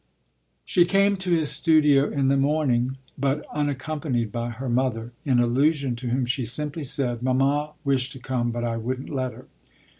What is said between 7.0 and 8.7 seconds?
"Mamma wished to come but